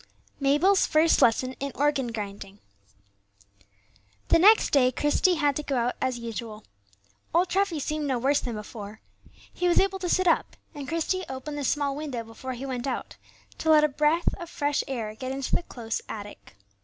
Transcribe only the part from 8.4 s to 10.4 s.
before, he was able to sit